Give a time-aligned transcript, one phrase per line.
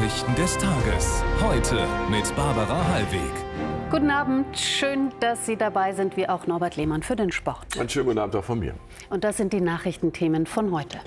[0.00, 1.22] Nachrichten des Tages.
[1.42, 3.30] Heute mit Barbara Hallweg.
[3.90, 7.78] Guten Abend, schön, dass Sie dabei sind, wie auch Norbert Lehmann für den Sport.
[7.78, 8.72] Einen schönen guten Abend auch von mir.
[9.10, 11.00] Und das sind die Nachrichtenthemen von heute.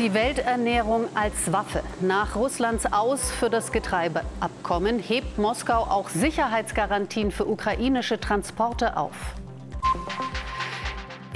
[0.00, 1.84] Die Welternährung als Waffe.
[2.00, 9.36] Nach Russlands Aus für das Getreideabkommen hebt Moskau auch Sicherheitsgarantien für ukrainische Transporte auf.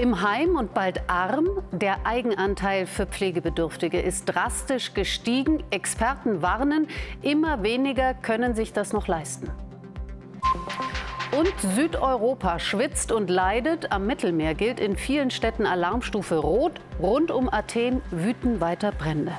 [0.00, 1.46] Im Heim und bald arm.
[1.72, 5.62] Der Eigenanteil für Pflegebedürftige ist drastisch gestiegen.
[5.70, 6.88] Experten warnen,
[7.20, 9.50] immer weniger können sich das noch leisten.
[11.36, 13.92] Und Südeuropa schwitzt und leidet.
[13.92, 16.80] Am Mittelmeer gilt in vielen Städten Alarmstufe Rot.
[16.98, 19.36] Rund um Athen wüten weiter Brände.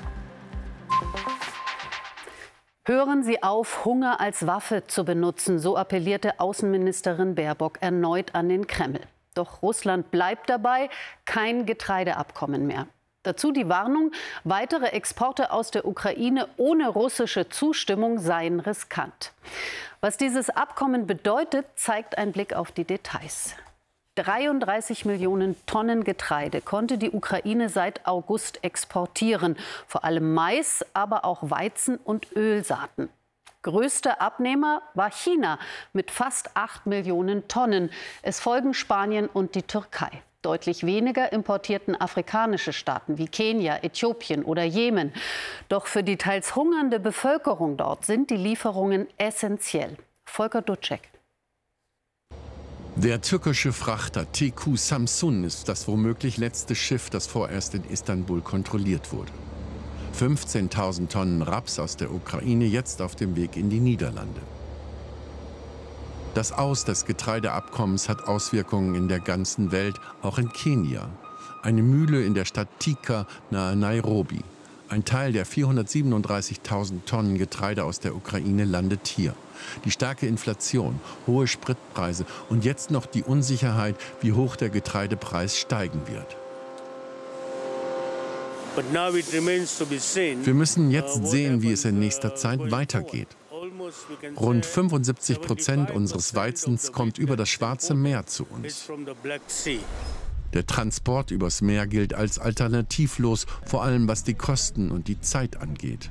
[2.85, 8.67] Hören Sie auf, Hunger als Waffe zu benutzen, so appellierte Außenministerin Baerbock erneut an den
[8.67, 9.02] Kreml.
[9.34, 10.90] Doch Russland bleibt dabei,
[11.26, 12.88] kein Getreideabkommen mehr.
[13.23, 14.11] Dazu die Warnung,
[14.44, 19.31] weitere Exporte aus der Ukraine ohne russische Zustimmung seien riskant.
[20.00, 23.55] Was dieses Abkommen bedeutet, zeigt ein Blick auf die Details.
[24.16, 29.55] 33 Millionen Tonnen Getreide konnte die Ukraine seit August exportieren,
[29.88, 33.09] vor allem Mais, aber auch Weizen und Ölsaaten.
[33.64, 35.59] Größter Abnehmer war China
[35.94, 37.92] mit fast 8 Millionen Tonnen.
[38.23, 40.09] Es folgen Spanien und die Türkei.
[40.42, 45.14] Deutlich weniger importierten afrikanische Staaten wie Kenia, Äthiopien oder Jemen.
[45.70, 49.95] Doch für die teils hungernde Bevölkerung dort sind die Lieferungen essentiell.
[50.26, 51.12] Volker Dutschek.
[52.95, 59.14] Der türkische Frachter TQ Samsun ist das womöglich letzte Schiff, das vorerst in Istanbul kontrolliert
[59.14, 59.32] wurde.
[60.12, 64.42] 15.000 Tonnen Raps aus der Ukraine jetzt auf dem Weg in die Niederlande.
[66.34, 71.09] Das Aus des Getreideabkommens hat Auswirkungen in der ganzen Welt, auch in Kenia.
[71.62, 74.39] Eine Mühle in der Stadt Tika nahe Nairobi.
[74.88, 79.33] Ein Teil der 437.000 Tonnen Getreide aus der Ukraine landet hier.
[79.86, 86.02] Die starke Inflation, hohe Spritpreise und jetzt noch die Unsicherheit, wie hoch der Getreidepreis steigen
[86.08, 86.38] wird.
[88.76, 93.27] Wir müssen jetzt sehen, wie es in nächster Zeit weitergeht.
[94.39, 98.89] Rund 75 Prozent unseres Weizens kommt über das Schwarze Meer zu uns.
[100.54, 105.58] Der Transport übers Meer gilt als alternativlos, vor allem was die Kosten und die Zeit
[105.58, 106.09] angeht.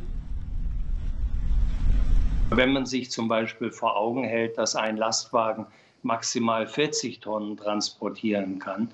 [2.51, 5.67] Wenn man sich zum Beispiel vor Augen hält, dass ein Lastwagen
[6.03, 8.91] maximal 40 Tonnen transportieren kann,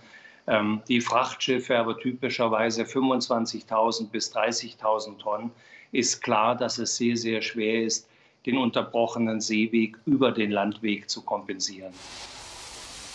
[0.89, 5.51] die Frachtschiffe aber typischerweise 25.000 bis 30.000 Tonnen,
[5.93, 8.09] ist klar, dass es sehr, sehr schwer ist,
[8.45, 11.93] den unterbrochenen Seeweg über den Landweg zu kompensieren.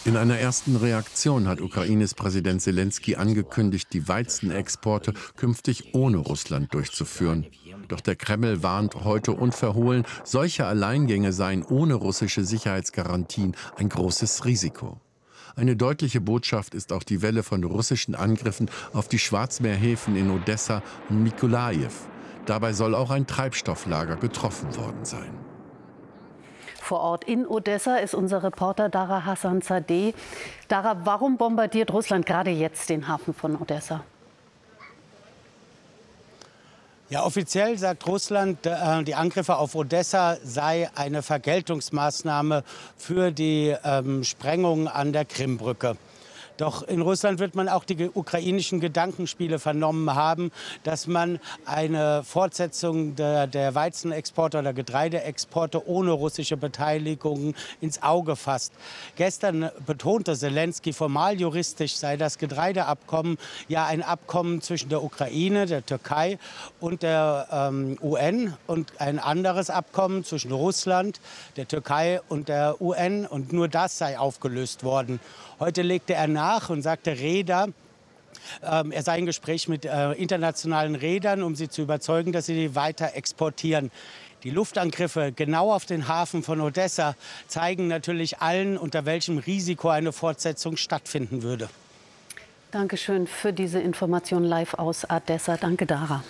[0.03, 7.45] In einer ersten Reaktion hat Ukraines Präsident Zelensky angekündigt, die Weizenexporte künftig ohne Russland durchzuführen.
[7.87, 14.99] Doch der Kreml warnt heute unverhohlen, solche Alleingänge seien ohne russische Sicherheitsgarantien ein großes Risiko.
[15.55, 20.81] Eine deutliche Botschaft ist auch die Welle von russischen Angriffen auf die Schwarzmeerhäfen in Odessa
[21.09, 21.91] und Mikolajew.
[22.45, 25.31] Dabei soll auch ein Treibstofflager getroffen worden sein.
[26.81, 30.13] Vor Ort in Odessa ist unser Reporter Dara Hassan Zadeh.
[30.67, 34.03] Dara, warum bombardiert Russland gerade jetzt den Hafen von Odessa?
[37.11, 42.63] Ja, offiziell sagt Russland, äh, die Angriffe auf Odessa sei eine Vergeltungsmaßnahme
[42.95, 45.97] für die ähm, Sprengung an der Krimbrücke.
[46.61, 50.51] Doch in Russland wird man auch die ukrainischen Gedankenspiele vernommen haben,
[50.83, 58.73] dass man eine Fortsetzung der, der Weizenexporte oder Getreideexporte ohne russische Beteiligung ins Auge fasst.
[59.15, 65.83] Gestern betonte Zelensky, formal juristisch sei das Getreideabkommen ja ein Abkommen zwischen der Ukraine, der
[65.83, 66.37] Türkei
[66.79, 71.21] und der ähm, UN und ein anderes Abkommen zwischen Russland,
[71.57, 73.25] der Türkei und der UN.
[73.25, 75.19] Und nur das sei aufgelöst worden.
[75.61, 77.67] Heute legte er nach und sagte, Räder,
[78.63, 82.55] ähm, er sei in Gespräch mit äh, internationalen Rädern, um sie zu überzeugen, dass sie
[82.55, 83.91] die weiter exportieren.
[84.41, 87.15] Die Luftangriffe genau auf den Hafen von Odessa
[87.47, 91.69] zeigen natürlich allen, unter welchem Risiko eine Fortsetzung stattfinden würde.
[92.71, 95.57] Dankeschön für diese Information live aus Odessa.
[95.57, 96.23] Danke, Dara.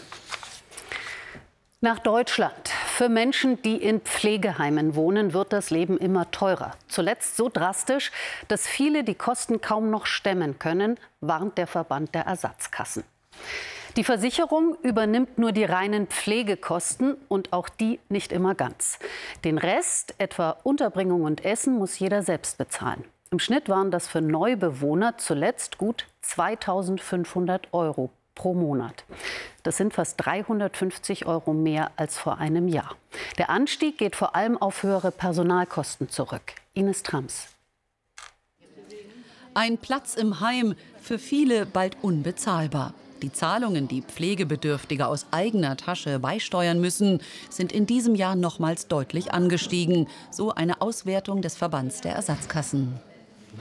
[1.79, 2.69] Nach Deutschland.
[3.01, 6.73] Für Menschen, die in Pflegeheimen wohnen, wird das Leben immer teurer.
[6.87, 8.11] Zuletzt so drastisch,
[8.47, 13.03] dass viele die Kosten kaum noch stemmen können, warnt der Verband der Ersatzkassen.
[13.97, 18.99] Die Versicherung übernimmt nur die reinen Pflegekosten und auch die nicht immer ganz.
[19.43, 23.03] Den Rest, etwa Unterbringung und Essen, muss jeder selbst bezahlen.
[23.31, 29.03] Im Schnitt waren das für Neubewohner zuletzt gut 2500 Euro pro Monat.
[29.61, 32.95] Das sind fast 350 Euro mehr als vor einem Jahr.
[33.37, 36.55] Der Anstieg geht vor allem auf höhere Personalkosten zurück.
[36.73, 37.49] Ines Trams.
[39.53, 42.95] Ein Platz im Heim, für viele bald unbezahlbar.
[43.21, 47.21] Die Zahlungen, die Pflegebedürftige aus eigener Tasche beisteuern müssen,
[47.51, 50.07] sind in diesem Jahr nochmals deutlich angestiegen.
[50.31, 52.99] So eine Auswertung des Verbands der Ersatzkassen.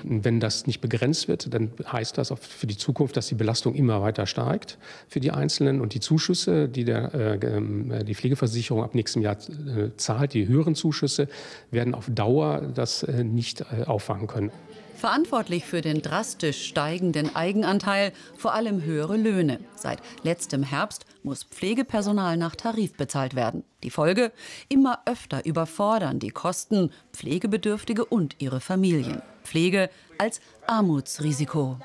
[0.02, 3.74] Wenn das nicht begrenzt wird, dann heißt das auch für die Zukunft, dass die Belastung
[3.74, 4.78] immer weiter steigt
[5.08, 9.36] für die Einzelnen und die Zuschüsse, die der, äh, ähm, die Pflegeversicherung ab nächstem Jahr
[9.36, 11.28] äh, zahlt, die höheren Zuschüsse,
[11.70, 14.50] werden auf Dauer das äh, nicht äh, auffangen können.
[15.00, 19.58] Verantwortlich für den drastisch steigenden Eigenanteil vor allem höhere Löhne.
[19.74, 23.64] Seit letztem Herbst muss Pflegepersonal nach Tarif bezahlt werden.
[23.82, 24.30] Die Folge?
[24.68, 29.22] Immer öfter überfordern die Kosten Pflegebedürftige und ihre Familien.
[29.50, 31.76] Pflege als Armutsrisiko.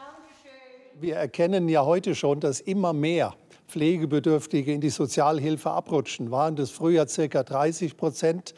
[1.01, 3.33] Wir erkennen ja heute schon, dass immer mehr
[3.67, 6.29] Pflegebedürftige in die Sozialhilfe abrutschen.
[6.29, 7.43] Waren das früher ca.
[7.43, 8.53] 30 Prozent?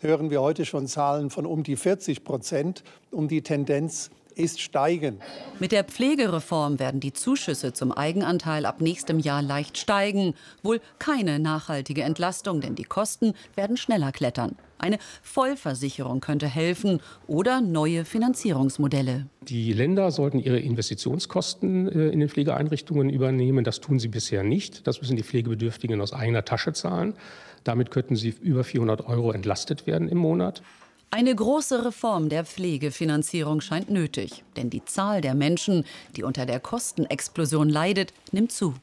[0.00, 2.84] hören wir heute schon Zahlen von um die 40 Prozent.
[3.10, 5.20] Um die Tendenz ist steigend.
[5.60, 10.34] Mit der Pflegereform werden die Zuschüsse zum Eigenanteil ab nächstem Jahr leicht steigen.
[10.62, 14.56] Wohl keine nachhaltige Entlastung, denn die Kosten werden schneller klettern.
[14.82, 19.26] Eine Vollversicherung könnte helfen oder neue Finanzierungsmodelle.
[19.42, 23.62] Die Länder sollten ihre Investitionskosten äh, in den Pflegeeinrichtungen übernehmen.
[23.62, 24.86] Das tun sie bisher nicht.
[24.88, 27.14] Das müssen die Pflegebedürftigen aus eigener Tasche zahlen.
[27.62, 30.62] Damit könnten sie über 400 Euro entlastet werden im Monat.
[31.14, 35.84] Eine große Reform der Pflegefinanzierung scheint nötig, denn die Zahl der Menschen,
[36.16, 38.74] die unter der Kostenexplosion leidet, nimmt zu.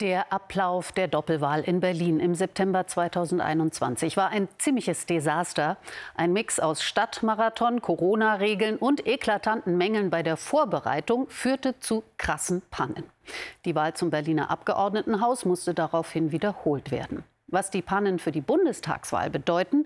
[0.00, 5.76] Der Ablauf der Doppelwahl in Berlin im September 2021 war ein ziemliches Desaster.
[6.16, 13.04] Ein Mix aus Stadtmarathon, Corona-Regeln und eklatanten Mängeln bei der Vorbereitung führte zu krassen Pannen.
[13.64, 17.22] Die Wahl zum Berliner Abgeordnetenhaus musste daraufhin wiederholt werden.
[17.48, 19.84] Was die Pannen für die Bundestagswahl bedeuten,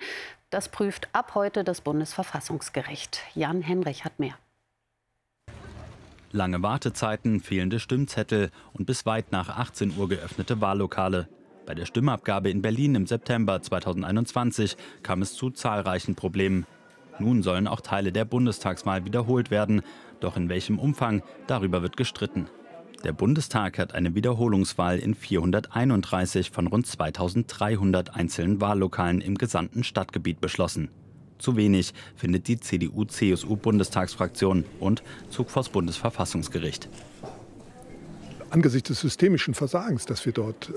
[0.48, 3.20] das prüft ab heute das Bundesverfassungsgericht.
[3.34, 4.34] Jan Henrich hat mehr.
[6.32, 11.28] Lange Wartezeiten, fehlende Stimmzettel und bis weit nach 18 Uhr geöffnete Wahllokale.
[11.66, 16.66] Bei der Stimmabgabe in Berlin im September 2021 kam es zu zahlreichen Problemen.
[17.18, 19.82] Nun sollen auch Teile der Bundestagswahl wiederholt werden.
[20.20, 22.48] Doch in welchem Umfang, darüber wird gestritten.
[23.04, 30.40] Der Bundestag hat eine Wiederholungswahl in 431 von rund 2300 einzelnen Wahllokalen im gesamten Stadtgebiet
[30.40, 30.88] beschlossen
[31.40, 36.88] zu wenig, findet die CDU-CSU-Bundestagsfraktion und zog vors Bundesverfassungsgericht.
[38.50, 40.72] Angesichts des systemischen Versagens, das wir dort äh,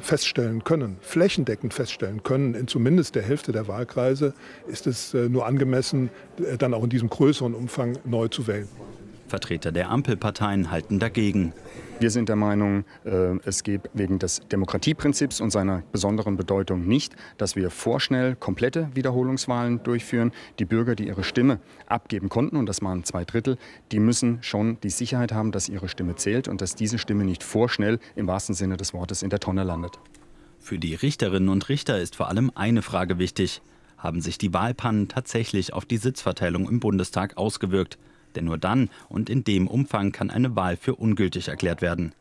[0.00, 4.34] feststellen können, flächendeckend feststellen können, in zumindest der Hälfte der Wahlkreise,
[4.68, 8.68] ist es äh, nur angemessen, äh, dann auch in diesem größeren Umfang neu zu wählen.
[9.28, 11.52] Vertreter der Ampelparteien halten dagegen.
[11.98, 17.16] Wir sind der Meinung, äh, es geht wegen des Demokratieprinzips und seiner besonderen Bedeutung nicht,
[17.38, 20.32] dass wir vorschnell komplette Wiederholungswahlen durchführen.
[20.58, 23.56] Die Bürger, die ihre Stimme abgeben konnten, und das waren zwei Drittel,
[23.92, 27.42] die müssen schon die Sicherheit haben, dass ihre Stimme zählt und dass diese Stimme nicht
[27.42, 29.98] vorschnell im wahrsten Sinne des Wortes in der Tonne landet.
[30.58, 33.62] Für die Richterinnen und Richter ist vor allem eine Frage wichtig.
[33.96, 37.98] Haben sich die Wahlpannen tatsächlich auf die Sitzverteilung im Bundestag ausgewirkt?
[38.36, 42.12] Denn nur dann und in dem Umfang kann eine Wahl für ungültig erklärt werden.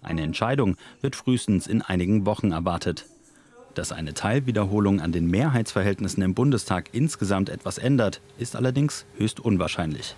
[0.00, 3.06] Eine Entscheidung wird frühestens in einigen Wochen erwartet.
[3.74, 10.16] Dass eine Teilwiederholung an den Mehrheitsverhältnissen im Bundestag insgesamt etwas ändert, ist allerdings höchst unwahrscheinlich.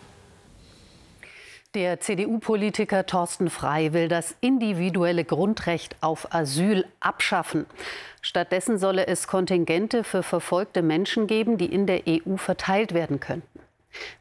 [1.74, 7.66] Der CDU-Politiker Thorsten Frei will das individuelle Grundrecht auf Asyl abschaffen.
[8.22, 13.57] Stattdessen solle es Kontingente für verfolgte Menschen geben, die in der EU verteilt werden könnten.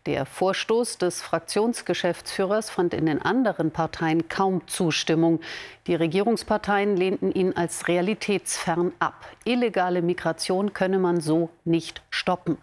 [0.06, 5.40] Der Vorstoß des Fraktionsgeschäftsführers fand in den anderen Parteien kaum Zustimmung.
[5.88, 9.26] Die Regierungsparteien lehnten ihn als realitätsfern ab.
[9.44, 12.58] Illegale Migration könne man so nicht stoppen.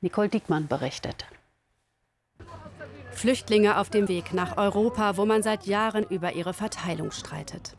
[0.00, 1.26] Nicole Diekmann berichtet.
[3.10, 7.74] Flüchtlinge auf dem Weg nach Europa, wo man seit Jahren über ihre Verteilung streitet.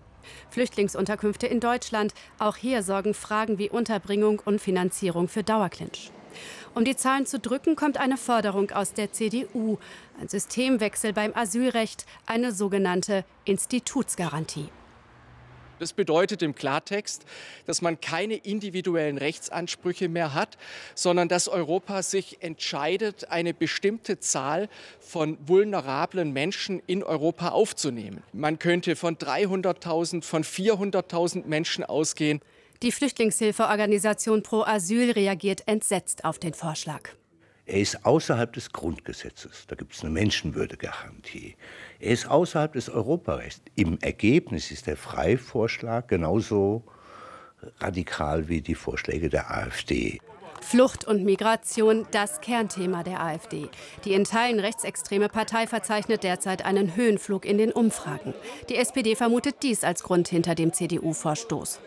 [0.50, 6.12] Flüchtlingsunterkünfte in Deutschland, auch hier sorgen Fragen wie Unterbringung und Finanzierung für Dauerclinch.
[6.76, 9.78] Um die Zahlen zu drücken, kommt eine Forderung aus der CDU.
[10.20, 14.70] Ein Systemwechsel beim Asylrecht, eine sogenannte Institutsgarantie.
[15.80, 17.26] Das bedeutet im Klartext,
[17.66, 20.58] dass man keine individuellen Rechtsansprüche mehr hat,
[20.94, 24.68] sondern dass Europa sich entscheidet, eine bestimmte Zahl
[25.00, 28.24] von vulnerablen Menschen in Europa aufzunehmen.
[28.34, 32.42] Man könnte von 300.000, von 400.000 Menschen ausgehen.
[32.82, 37.10] Die Flüchtlingshilfeorganisation Pro Asyl reagiert entsetzt auf den Vorschlag.
[37.66, 39.66] Er ist außerhalb des Grundgesetzes.
[39.68, 41.58] Da gibt es eine Menschenwürdegarantie.
[42.00, 43.62] Er ist außerhalb des Europarechts.
[43.76, 46.84] Im Ergebnis ist der Freivorschlag genauso
[47.80, 50.20] radikal wie die Vorschläge der AfD.
[50.62, 53.68] Flucht und Migration, das Kernthema der AfD.
[54.06, 58.34] Die in Teilen rechtsextreme Partei verzeichnet derzeit einen Höhenflug in den Umfragen.
[58.70, 61.80] Die SPD vermutet dies als Grund hinter dem CDU-Vorstoß.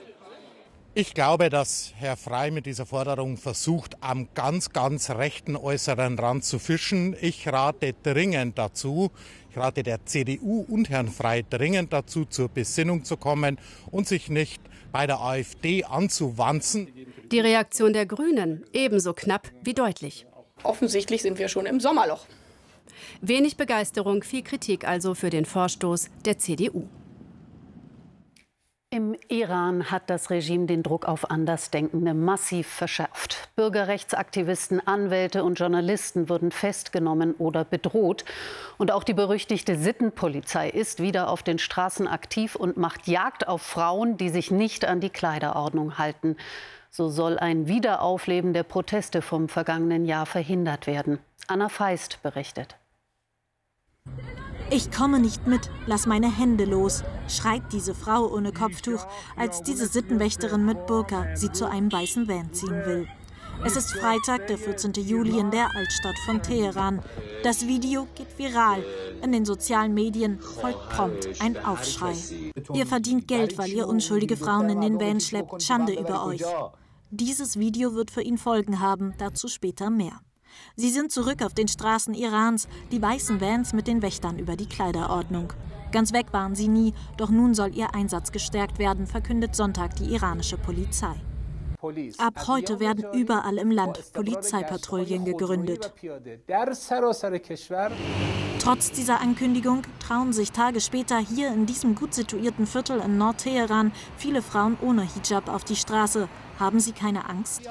[0.94, 6.44] Ich glaube, dass Herr Frei mit dieser Forderung versucht, am ganz, ganz rechten äußeren Rand
[6.44, 7.16] zu fischen.
[7.18, 9.10] Ich rate dringend dazu,
[9.50, 13.58] ich rate der CDU und Herrn Frei dringend dazu, zur Besinnung zu kommen
[13.90, 14.60] und sich nicht
[14.92, 16.88] bei der AfD anzuwanzen.
[17.30, 20.26] Die Reaktion der Grünen ebenso knapp wie deutlich.
[20.62, 22.26] Offensichtlich sind wir schon im Sommerloch.
[23.22, 26.86] Wenig Begeisterung, viel Kritik also für den Vorstoß der CDU.
[28.92, 33.48] Im Iran hat das Regime den Druck auf Andersdenkende massiv verschärft.
[33.56, 38.26] Bürgerrechtsaktivisten, Anwälte und Journalisten wurden festgenommen oder bedroht.
[38.76, 43.62] Und auch die berüchtigte Sittenpolizei ist wieder auf den Straßen aktiv und macht Jagd auf
[43.62, 46.36] Frauen, die sich nicht an die Kleiderordnung halten.
[46.90, 51.18] So soll ein Wiederaufleben der Proteste vom vergangenen Jahr verhindert werden.
[51.46, 52.76] Anna Feist berichtet.
[54.70, 59.86] Ich komme nicht mit, lass meine Hände los, schreit diese Frau ohne Kopftuch, als diese
[59.86, 63.08] Sittenwächterin mit Burka sie zu einem weißen Van ziehen will.
[63.64, 64.92] Es ist Freitag, der 14.
[64.94, 67.00] Juli in der Altstadt von Teheran.
[67.44, 68.84] Das Video geht viral.
[69.22, 72.14] In den sozialen Medien folgt prompt ein Aufschrei.
[72.72, 75.62] Ihr verdient Geld, weil ihr unschuldige Frauen in den Van schleppt.
[75.62, 76.42] Schande über euch.
[77.10, 80.20] Dieses Video wird für ihn Folgen haben, dazu später mehr.
[80.76, 84.68] Sie sind zurück auf den Straßen Irans, die weißen Vans mit den Wächtern über die
[84.68, 85.52] Kleiderordnung.
[85.92, 90.14] Ganz weg waren sie nie, doch nun soll ihr Einsatz gestärkt werden, verkündet Sonntag die
[90.14, 91.14] iranische Polizei.
[92.18, 95.92] Ab heute werden überall im Land Polizeipatrouillen gegründet.
[98.60, 103.90] Trotz dieser Ankündigung trauen sich Tage später hier in diesem gut situierten Viertel in Nordteheran
[104.16, 106.28] viele Frauen ohne Hijab auf die Straße.
[106.62, 107.62] Haben sie keine Angst?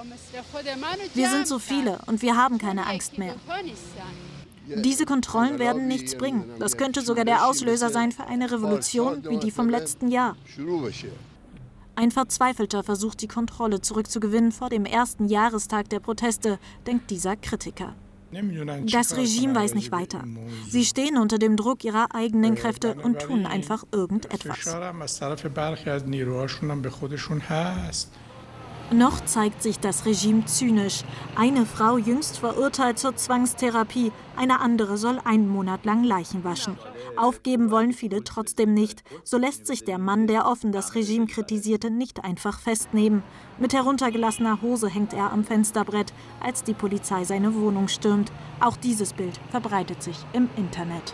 [1.14, 3.36] Wir sind so viele und wir haben keine Angst mehr.
[4.68, 6.44] Diese Kontrollen werden nichts bringen.
[6.60, 10.36] Das könnte sogar der Auslöser sein für eine Revolution wie die vom letzten Jahr.
[11.96, 17.96] Ein Verzweifelter versucht, die Kontrolle zurückzugewinnen vor dem ersten Jahrestag der Proteste, denkt dieser Kritiker.
[18.88, 20.26] Das Regime weiß nicht weiter.
[20.68, 24.66] Sie stehen unter dem Druck ihrer eigenen Kräfte und tun einfach irgendetwas.
[28.94, 31.06] Noch zeigt sich das Regime zynisch.
[31.38, 36.78] Eine Frau jüngst verurteilt zur Zwangstherapie, eine andere soll einen Monat lang Leichen waschen.
[37.16, 39.04] Aufgeben wollen viele trotzdem nicht.
[39.24, 43.24] So lässt sich der Mann, der offen das Regime kritisierte, nicht einfach festnehmen.
[43.60, 48.30] Mit heruntergelassener Hose hängt er am Fensterbrett, als die Polizei seine Wohnung stürmt.
[48.60, 51.14] Auch dieses Bild verbreitet sich im Internet.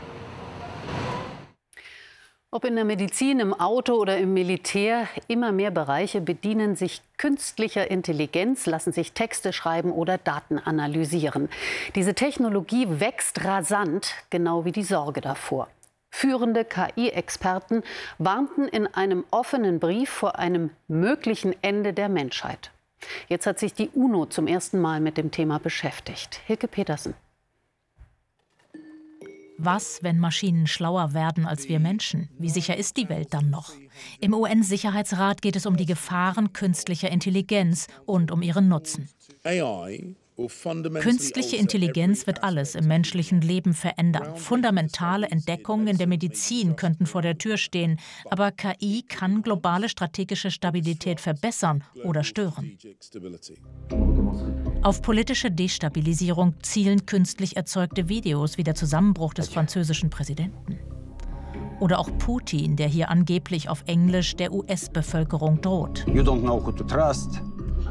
[2.50, 7.92] Ob in der Medizin, im Auto oder im Militär, immer mehr Bereiche bedienen sich künstlicher
[7.92, 11.50] Intelligenz, lassen sich Texte schreiben oder Daten analysieren.
[11.96, 15.68] Diese Technologie wächst rasant, genau wie die Sorge davor.
[16.10, 17.84] Führende KI-Experten
[18.18, 22.72] warnten in einem offenen Brief vor einem möglichen Ende der Menschheit.
[23.27, 26.39] Jetzt hat sich die UNO zum ersten Mal mit dem Thema beschäftigt.
[26.46, 27.13] Hilke Petersen.
[29.58, 32.30] Was, wenn Maschinen schlauer werden als wir Menschen?
[32.38, 33.74] Wie sicher ist die Welt dann noch?
[34.20, 39.10] Im UN-Sicherheitsrat geht es um die Gefahren künstlicher Intelligenz und um ihren Nutzen.
[41.00, 44.36] Künstliche Intelligenz wird alles im menschlichen Leben verändern.
[44.36, 48.00] Fundamentale Entdeckungen in der Medizin könnten vor der Tür stehen,
[48.30, 52.78] aber KI kann globale strategische Stabilität verbessern oder stören.
[54.88, 60.79] Auf politische Destabilisierung zielen künstlich erzeugte Videos wie der Zusammenbruch des französischen Präsidenten.
[61.82, 66.06] Oder auch Putin, der hier angeblich auf Englisch der US-Bevölkerung droht.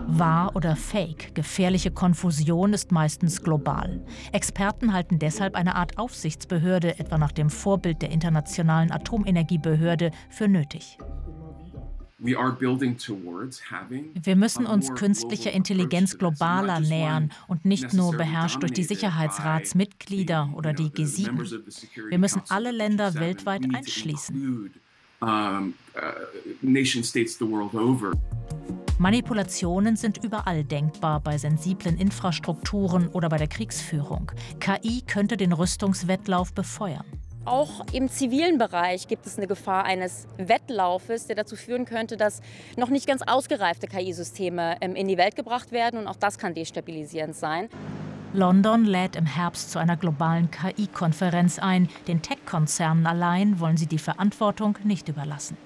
[0.06, 4.02] Wahr oder Fake, gefährliche Konfusion ist meistens global.
[4.32, 10.96] Experten halten deshalb eine Art Aufsichtsbehörde, etwa nach dem Vorbild der Internationalen Atomenergiebehörde, für nötig.
[12.18, 12.38] Wir
[14.37, 20.88] müssen uns künstlicher Intelligenz globaler nähern und nicht nur beherrscht durch die Sicherheitsratsmitglieder oder die
[20.88, 22.08] G7.
[22.08, 24.70] Wir müssen alle Länder weltweit einschließen.
[25.23, 25.73] Uh,
[28.99, 34.30] Manipulationen sind überall denkbar, bei sensiblen Infrastrukturen oder bei der Kriegsführung.
[34.61, 37.04] KI könnte den Rüstungswettlauf befeuern.
[37.46, 42.42] Auch im zivilen Bereich gibt es eine Gefahr eines Wettlaufes, der dazu führen könnte, dass
[42.76, 46.00] noch nicht ganz ausgereifte KI-Systeme ähm, in die Welt gebracht werden.
[46.00, 47.68] Und auch das kann destabilisierend sein.
[48.32, 51.88] London lädt im Herbst zu einer globalen KI-Konferenz ein.
[52.08, 55.56] Den Tech-Konzernen allein wollen sie die Verantwortung nicht überlassen.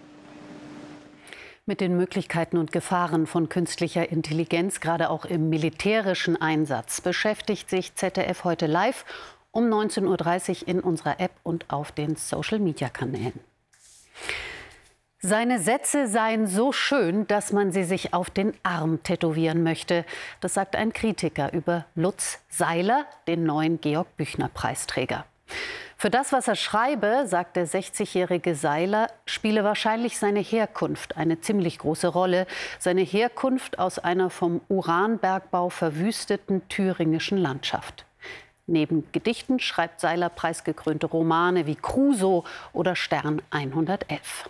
[1.65, 7.95] Mit den Möglichkeiten und Gefahren von künstlicher Intelligenz, gerade auch im militärischen Einsatz, beschäftigt sich
[7.95, 9.07] ZDF heute live
[9.53, 13.41] um 19.30 Uhr in unserer App und auf den Social-Media-Kanälen.
[15.23, 20.07] Seine Sätze seien so schön, dass man sie sich auf den Arm tätowieren möchte.
[20.41, 25.27] Das sagt ein Kritiker über Lutz Seiler, den neuen Georg Büchner Preisträger.
[25.99, 31.79] Für das, was er schreibe, sagt der 60-jährige Seiler, spiele wahrscheinlich seine Herkunft eine ziemlich
[31.79, 32.47] große Rolle.
[32.79, 38.07] Seine Herkunft aus einer vom Uranbergbau verwüsteten thüringischen Landschaft.
[38.67, 44.49] Neben Gedichten schreibt Seiler preisgekrönte Romane wie Crusoe oder Stern 111.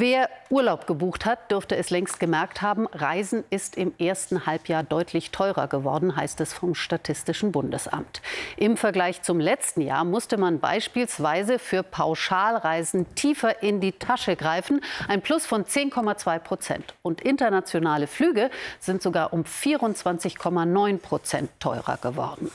[0.00, 5.32] Wer Urlaub gebucht hat, dürfte es längst gemerkt haben, Reisen ist im ersten Halbjahr deutlich
[5.32, 8.22] teurer geworden, heißt es vom Statistischen Bundesamt.
[8.56, 14.82] Im Vergleich zum letzten Jahr musste man beispielsweise für Pauschalreisen tiefer in die Tasche greifen,
[15.08, 16.94] ein Plus von 10,2 Prozent.
[17.02, 22.52] Und internationale Flüge sind sogar um 24,9 Prozent teurer geworden.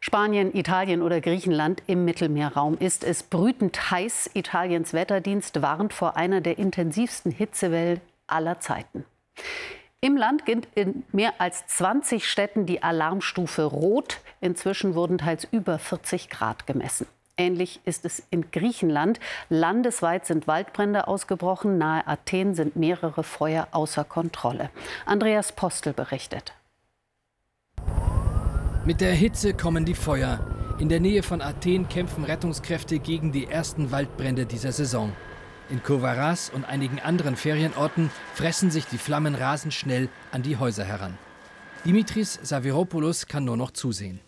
[0.00, 4.30] Spanien, Italien oder Griechenland im Mittelmeerraum ist es brütend heiß.
[4.34, 9.04] Italiens Wetterdienst warnt vor einer der intensivsten Hitzewellen aller Zeiten.
[10.00, 14.18] Im Land gilt in mehr als 20 Städten die Alarmstufe Rot.
[14.40, 17.06] Inzwischen wurden teils über 40 Grad gemessen.
[17.36, 19.20] Ähnlich ist es in Griechenland.
[19.48, 21.78] Landesweit sind Waldbrände ausgebrochen.
[21.78, 24.70] Nahe Athen sind mehrere Feuer außer Kontrolle.
[25.06, 26.52] Andreas Postel berichtet.
[28.84, 30.44] Mit der Hitze kommen die Feuer.
[30.80, 35.12] In der Nähe von Athen kämpfen Rettungskräfte gegen die ersten Waldbrände dieser Saison.
[35.70, 40.82] In Kovaras und einigen anderen Ferienorten fressen sich die Flammen rasend schnell an die Häuser
[40.82, 41.16] heran.
[41.84, 44.18] Dimitris Saviropoulos kann nur noch zusehen.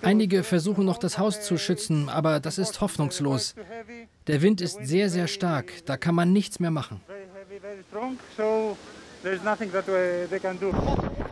[0.00, 3.54] Einige versuchen noch das Haus zu schützen, aber das ist hoffnungslos.
[4.26, 7.02] Der Wind ist sehr, sehr stark, da kann man nichts mehr machen.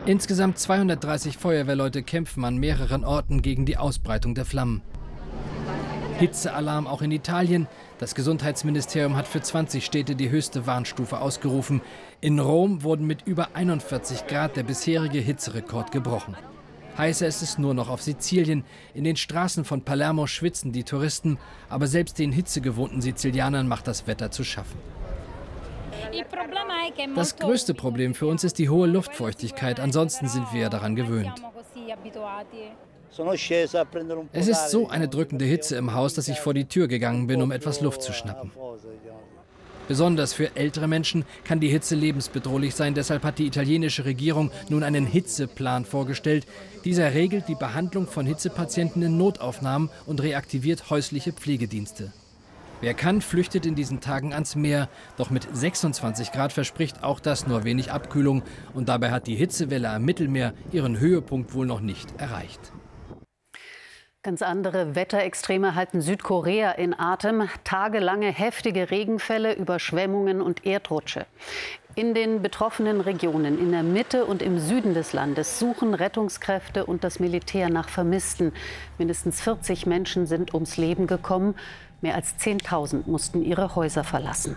[0.07, 4.83] Insgesamt 230 Feuerwehrleute kämpfen an mehreren Orten gegen die Ausbreitung der Flammen.
[6.19, 7.67] Hitzealarm auch in Italien.
[7.97, 11.81] Das Gesundheitsministerium hat für 20 Städte die höchste Warnstufe ausgerufen.
[12.21, 16.35] In Rom wurden mit über 41 Grad der bisherige Hitzerekord gebrochen.
[16.99, 18.63] Heißer ist es nur noch auf Sizilien.
[18.93, 24.05] In den Straßen von Palermo schwitzen die Touristen, aber selbst den hitzegewohnten Sizilianern macht das
[24.05, 24.77] Wetter zu schaffen.
[27.15, 29.79] Das größte Problem für uns ist die hohe Luftfeuchtigkeit.
[29.79, 31.41] Ansonsten sind wir daran gewöhnt.
[34.33, 37.41] Es ist so eine drückende Hitze im Haus, dass ich vor die Tür gegangen bin,
[37.41, 38.51] um etwas Luft zu schnappen.
[39.87, 42.95] Besonders für ältere Menschen kann die Hitze lebensbedrohlich sein.
[42.95, 46.47] Deshalb hat die italienische Regierung nun einen Hitzeplan vorgestellt.
[46.83, 52.11] Dieser regelt die Behandlung von Hitzepatienten in Notaufnahmen und reaktiviert häusliche Pflegedienste.
[52.81, 54.89] Wer kann, flüchtet in diesen Tagen ans Meer.
[55.17, 58.43] Doch mit 26 Grad verspricht auch das nur wenig Abkühlung.
[58.73, 62.73] Und dabei hat die Hitzewelle am Mittelmeer ihren Höhepunkt wohl noch nicht erreicht.
[64.25, 67.47] Ganz andere Wetterextreme halten Südkorea in Atem.
[67.63, 71.27] Tagelange heftige Regenfälle, Überschwemmungen und Erdrutsche.
[71.97, 77.05] In den betroffenen Regionen in der Mitte und im Süden des Landes suchen Rettungskräfte und
[77.05, 78.51] das Militär nach Vermissten.
[78.97, 81.55] Mindestens 40 Menschen sind ums Leben gekommen.
[82.05, 84.55] Mehr als 10.000 mussten ihre Häuser verlassen.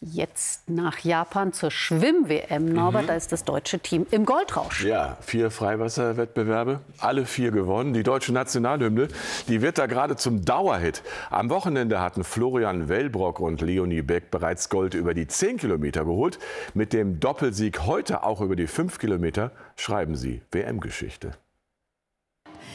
[0.00, 3.06] Jetzt nach Japan zur Schwimm-WM, Norbert, mhm.
[3.06, 4.82] da ist das deutsche Team im Goldrausch.
[4.82, 7.92] Ja, vier Freiwasserwettbewerbe, alle vier gewonnen.
[7.92, 9.06] Die deutsche Nationalhymne,
[9.46, 11.04] die wird da gerade zum Dauerhit.
[11.30, 16.40] Am Wochenende hatten Florian Wellbrock und Leonie Beck bereits Gold über die 10 Kilometer geholt.
[16.74, 21.30] Mit dem Doppelsieg heute auch über die 5 Kilometer schreiben sie WM-Geschichte.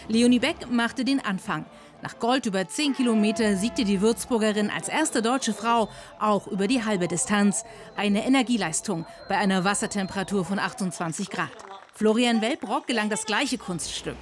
[0.10, 1.66] Leonie Beck machte den Anfang.
[2.02, 6.86] Nach Gold über 10 Kilometer siegte die Würzburgerin als erste deutsche Frau auch über die
[6.86, 7.66] halbe Distanz.
[7.98, 11.50] Eine Energieleistung bei einer Wassertemperatur von 28 Grad.
[11.94, 14.16] Florian Welbrock gelang das gleiche Kunststück.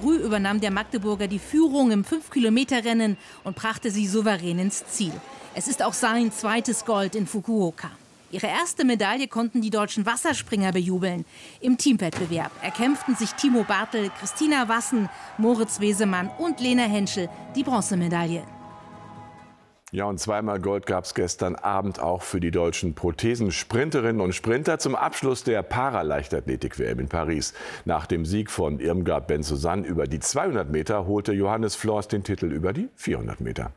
[0.00, 5.12] Früh übernahm der Magdeburger die Führung im 5-Kilometer-Rennen und brachte sie souverän ins Ziel.
[5.54, 7.90] Es ist auch sein zweites Gold in Fukuoka.
[8.30, 11.24] Ihre erste Medaille konnten die deutschen Wasserspringer bejubeln.
[11.60, 15.08] Im Teamwettbewerb erkämpften sich Timo Bartel, Christina Wassen,
[15.38, 18.42] Moritz Wesemann und Lena Henschel die Bronzemedaille.
[19.92, 24.80] Ja, und zweimal Gold gab es gestern Abend auch für die deutschen Prothesensprinterinnen und Sprinter
[24.80, 27.54] zum Abschluss der Paraleichtathletik-WM in Paris.
[27.84, 32.46] Nach dem Sieg von Irmgard Benzosan über die 200 Meter holte Johannes Flors den Titel
[32.46, 33.72] über die 400 Meter.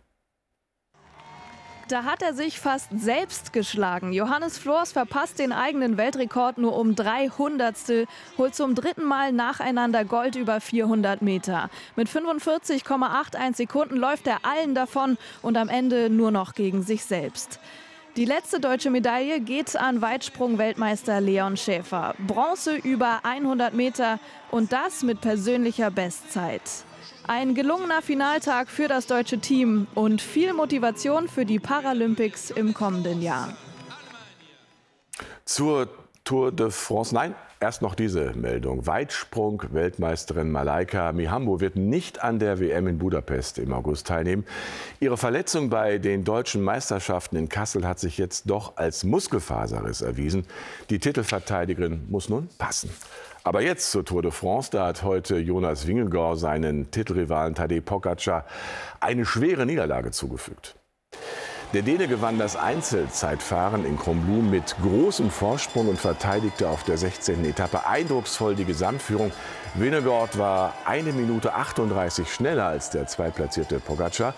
[1.89, 4.13] Da hat er sich fast selbst geschlagen.
[4.13, 8.06] Johannes Flors verpasst den eigenen Weltrekord nur um drei Hundertstel,
[8.38, 11.71] holt zum dritten Mal nacheinander Gold über 400 Meter.
[11.95, 17.60] Mit 45,81 Sekunden läuft er allen davon und am Ende nur noch gegen sich selbst.
[18.17, 22.13] Die letzte deutsche Medaille geht an Weitsprung-Weltmeister Leon Schäfer.
[22.19, 24.19] Bronze über 100 Meter
[24.52, 26.62] und das mit persönlicher Bestzeit.
[27.29, 33.21] Ein gelungener Finaltag für das deutsche Team und viel Motivation für die Paralympics im kommenden
[33.21, 33.53] Jahr.
[35.45, 35.89] Zur
[36.23, 37.13] Tour de France.
[37.13, 38.87] Nein, erst noch diese Meldung.
[38.87, 44.43] Weitsprung-Weltmeisterin Malaika Mihambo wird nicht an der WM in Budapest im August teilnehmen.
[44.99, 50.47] Ihre Verletzung bei den deutschen Meisterschaften in Kassel hat sich jetzt doch als Muskelfaserriss erwiesen.
[50.89, 52.89] Die Titelverteidigerin muss nun passen.
[53.49, 54.69] Aber jetzt zur Tour de France.
[54.69, 58.45] Da hat heute Jonas Wingegaard seinen Titelrivalen Tadej Pogacar
[58.99, 60.75] eine schwere Niederlage zugefügt.
[61.73, 67.43] Der Däne gewann das Einzelzeitfahren in Kronblum mit großem Vorsprung und verteidigte auf der 16.
[67.43, 69.31] Etappe eindrucksvoll die Gesamtführung.
[69.73, 74.35] Winnegaard war eine Minute 38 schneller als der zweitplatzierte Pogacar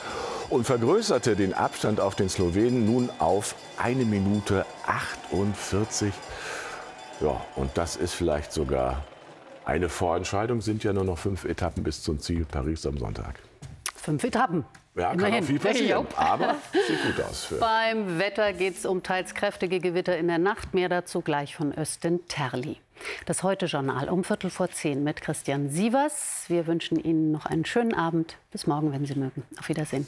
[0.47, 6.13] und vergrößerte den Abstand auf den Slowenen nun auf eine Minute 48
[7.21, 9.03] ja, und das ist vielleicht sogar
[9.65, 10.61] eine Vorentscheidung.
[10.61, 13.39] Sind ja nur noch fünf Etappen bis zum Ziel Paris am Sonntag.
[13.95, 14.65] Fünf Etappen.
[14.95, 16.55] Ja, kann auch viel passieren, aber
[16.87, 17.45] sieht gut aus.
[17.45, 20.73] Für Beim Wetter geht es um teils kräftige Gewitter in der Nacht.
[20.73, 22.77] Mehr dazu gleich von Östen Terli.
[23.25, 26.45] Das Heute-Journal um Viertel vor zehn mit Christian Sievers.
[26.49, 28.35] Wir wünschen Ihnen noch einen schönen Abend.
[28.51, 29.43] Bis morgen, wenn Sie mögen.
[29.57, 30.05] Auf Wiedersehen.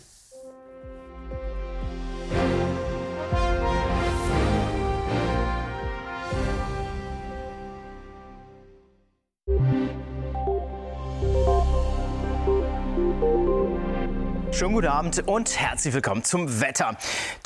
[14.53, 16.95] Schönen guten Abend und herzlich willkommen zum Wetter.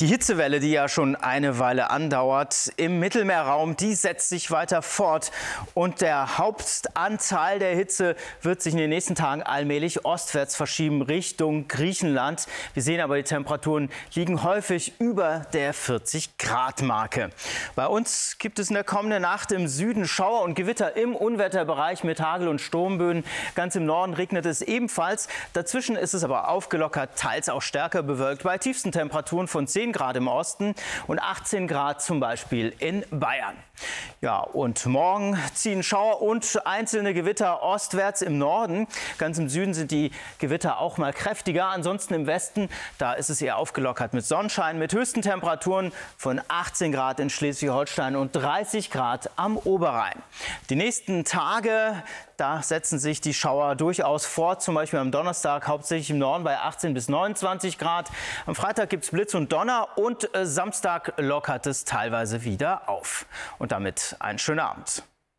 [0.01, 5.31] Die Hitzewelle, die ja schon eine Weile andauert im Mittelmeerraum, die setzt sich weiter fort.
[5.73, 11.69] Und der Hauptanteil der Hitze wird sich in den nächsten Tagen allmählich ostwärts verschieben Richtung
[11.69, 12.45] Griechenland.
[12.73, 17.29] Wir sehen aber, die Temperaturen liegen häufig über der 40-Grad-Marke.
[17.75, 22.03] Bei uns gibt es in der kommenden Nacht im Süden Schauer und Gewitter im Unwetterbereich
[22.03, 23.23] mit Hagel- und Sturmböen.
[23.55, 25.29] Ganz im Norden regnet es ebenfalls.
[25.53, 29.91] Dazwischen ist es aber aufgelockert locker, teils auch stärker bewölkt bei tiefsten Temperaturen von 10
[29.91, 30.75] Grad im Osten
[31.07, 33.55] und 18 Grad zum Beispiel in Bayern.
[34.21, 38.87] Ja, und morgen ziehen Schauer und einzelne Gewitter ostwärts im Norden.
[39.19, 41.67] Ganz im Süden sind die Gewitter auch mal kräftiger.
[41.67, 46.91] Ansonsten im Westen, da ist es eher aufgelockert mit Sonnenschein, mit höchsten Temperaturen von 18
[46.91, 50.23] Grad in Schleswig-Holstein und 30 Grad am Oberrhein.
[50.71, 52.01] Die nächsten Tage,
[52.37, 56.57] da setzen sich die Schauer durchaus fort, zum Beispiel am Donnerstag hauptsächlich im Norden bei
[56.57, 58.09] 18 bis 29 Grad.
[58.45, 63.25] Am Freitag gibt es Blitz und Donner und äh, Samstag lockert es teilweise wieder auf.
[63.57, 65.03] Und damit einen schönen Abend.